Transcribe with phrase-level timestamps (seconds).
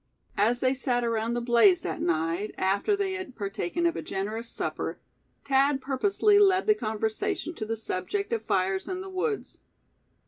[0.39, 4.49] As they sat around the blaze that night, after they had partaken of a generous
[4.49, 4.99] supper,
[5.45, 9.61] Thad purposely led the conversation to the subject of fires in the woods.